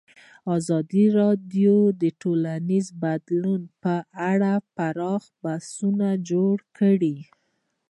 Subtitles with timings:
[0.57, 3.95] ازادي راډیو د ټولنیز بدلون په
[4.31, 7.15] اړه پراخ بحثونه جوړ کړي.